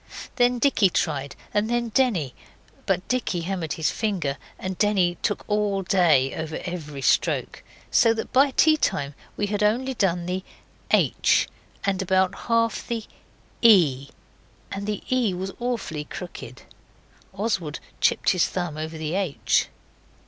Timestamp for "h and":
10.89-12.01